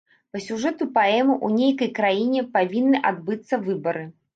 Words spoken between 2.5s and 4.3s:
павінны адбыцца выбары.